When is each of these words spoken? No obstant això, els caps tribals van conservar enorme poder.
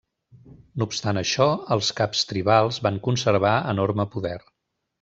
No 0.83 0.87
obstant 0.91 1.19
això, 1.21 1.47
els 1.75 1.91
caps 2.01 2.23
tribals 2.31 2.81
van 2.89 2.99
conservar 3.09 3.53
enorme 3.77 4.09
poder. 4.17 4.37